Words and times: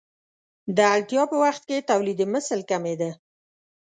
د 0.75 0.77
اړتیا 0.93 1.23
په 1.31 1.35
وخت 1.43 1.61
کې 1.69 1.85
تولیدمثل 1.89 2.59
کمېده. 2.71 3.11